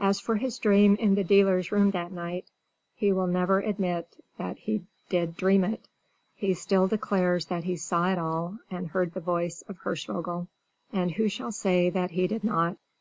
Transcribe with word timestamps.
As 0.00 0.18
for 0.18 0.34
his 0.34 0.58
dream 0.58 0.96
in 0.96 1.14
the 1.14 1.22
dealers' 1.22 1.70
room 1.70 1.92
that 1.92 2.10
night, 2.10 2.44
he 2.96 3.12
will 3.12 3.28
never 3.28 3.60
admit 3.60 4.16
that 4.36 4.58
he 4.58 4.82
did 5.08 5.36
dream 5.36 5.62
it; 5.62 5.86
he 6.34 6.54
still 6.54 6.88
declares 6.88 7.46
that 7.46 7.62
he 7.62 7.76
saw 7.76 8.10
it 8.10 8.18
all 8.18 8.58
and 8.68 8.88
heard 8.88 9.14
the 9.14 9.20
voice 9.20 9.62
of 9.68 9.78
Hirschvogel. 9.78 10.48
And 10.92 11.12
who 11.12 11.28
shall 11.28 11.52
say 11.52 11.88
that 11.88 12.10
he 12.10 12.26
did 12.26 12.42
not? 12.42 12.78